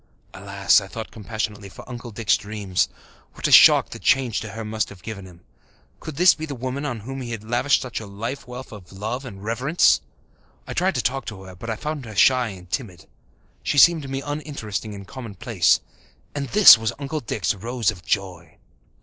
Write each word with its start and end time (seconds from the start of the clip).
Alas, 0.33 0.81
I 0.81 0.87
thought 0.87 1.11
compassionately, 1.11 1.69
for 1.69 1.87
Uncle 1.87 2.09
Dick's 2.09 2.35
dreams! 2.35 2.89
What 3.33 3.47
a 3.47 3.51
shock 3.51 3.91
the 3.91 3.99
change 3.99 4.39
to 4.39 4.49
her 4.53 4.65
must 4.65 4.89
have 4.89 5.03
given 5.03 5.27
him! 5.27 5.41
Could 5.99 6.15
this 6.15 6.33
be 6.33 6.47
the 6.47 6.55
woman 6.55 6.87
on 6.87 7.01
whom 7.01 7.21
he 7.21 7.29
had 7.29 7.43
lavished 7.43 7.83
such 7.83 7.99
a 7.99 8.07
life 8.07 8.47
wealth 8.47 8.71
of 8.71 8.91
love 8.91 9.25
and 9.25 9.43
reverence? 9.43 10.01
I 10.65 10.73
tried 10.73 10.95
to 10.95 11.03
talk 11.03 11.25
to 11.25 11.43
her, 11.43 11.53
but 11.55 11.69
I 11.69 11.75
found 11.75 12.05
her 12.05 12.15
shy 12.15 12.47
and 12.47 12.67
timid. 12.67 13.05
She 13.61 13.77
seemed 13.77 14.01
to 14.01 14.07
me 14.07 14.23
uninteresting 14.23 14.95
and 14.95 15.05
commonplace. 15.07 15.81
And 16.33 16.47
this 16.49 16.79
was 16.79 16.93
Uncle 16.97 17.19
Dick's 17.19 17.53
Rose 17.53 17.91
of 17.91 18.03
joy! 18.03 18.57